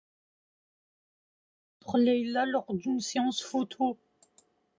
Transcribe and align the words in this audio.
Luc 0.01 1.85
rencontre 1.85 1.99
Leïla 2.03 2.47
lors 2.47 2.73
d'une 2.73 2.99
séance 2.99 3.43
photo. 3.43 3.99